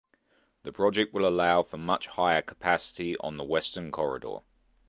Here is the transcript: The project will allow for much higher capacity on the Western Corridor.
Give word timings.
The 0.63 0.71
project 0.71 1.13
will 1.13 1.27
allow 1.27 1.61
for 1.61 1.77
much 1.77 2.07
higher 2.07 2.41
capacity 2.41 3.15
on 3.17 3.37
the 3.37 3.43
Western 3.43 3.91
Corridor. 3.91 4.37